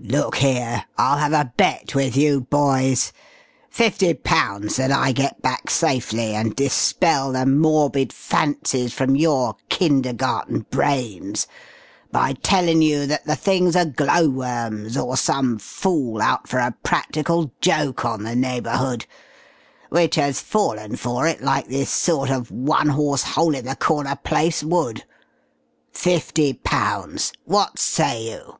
[0.00, 0.86] Look here.
[0.96, 3.12] I'll have a bet with you boys.
[3.68, 10.60] Fifty pounds that I get back safely, and dispel the morbid fancies from your kindergarten
[10.70, 11.46] brains
[12.10, 16.74] by tellin' you that the things are glow worms, or some fool out for a
[16.82, 19.04] practical joke on the neighbourhood
[19.90, 24.16] which has fallen for it like this sort of one horse hole in the corner
[24.16, 25.04] place would!
[25.92, 27.34] Fifty pounds?
[27.44, 28.56] What say you?"